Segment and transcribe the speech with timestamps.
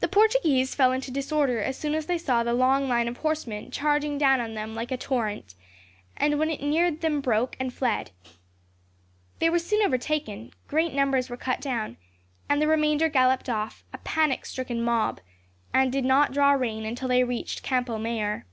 [0.00, 3.70] The Portuguese fell into disorder as soon as they saw the long line of horsemen
[3.70, 5.54] charging down on them like a torrent,
[6.16, 8.12] and when it neared them broke and fled.
[9.38, 11.98] They were soon overtaken, great numbers were cut down,
[12.48, 15.20] and the remainder galloped off, a panic stricken mob,
[15.70, 18.46] and did not draw rein until they reached Campo Mayor.